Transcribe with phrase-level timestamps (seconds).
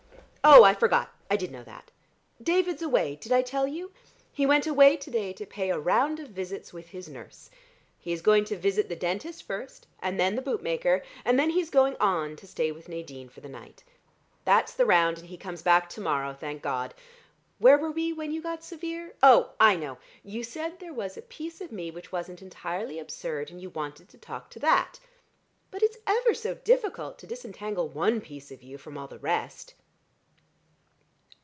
[0.43, 1.91] Oh, I forgot: I did know that.
[2.41, 3.91] David's away, did I tell you?
[4.33, 7.51] He went away to day to pay a round of visits with his nurse.
[7.99, 11.69] He is going to visit the dentist first and then the bootmaker, and then he's
[11.69, 13.83] 'going on' to stay with Nadine for the night.
[14.43, 16.95] That's the round, and he comes back to morrow, thank God.
[17.59, 19.13] Where were we when you got severe?
[19.21, 19.99] Oh, I know.
[20.23, 24.09] You said there was a piece of me which wasn't entirely absurd, and you wanted
[24.09, 24.99] to talk to that.
[25.69, 29.75] But it's ever so difficult to disentangle one piece of you from all the rest."